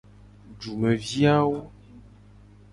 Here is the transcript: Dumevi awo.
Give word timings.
Dumevi 0.59 1.19
awo. 1.37 1.57